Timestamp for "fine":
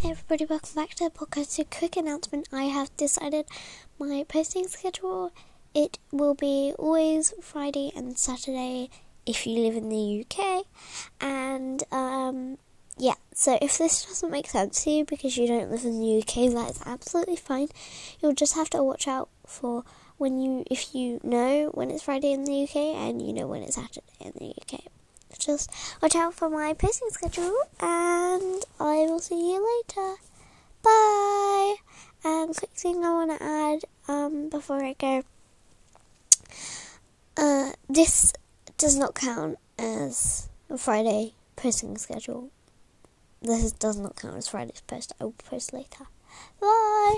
17.34-17.66